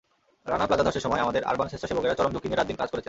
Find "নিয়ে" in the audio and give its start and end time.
2.47-2.59